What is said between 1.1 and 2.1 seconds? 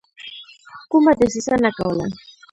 دسیسه نه کوله.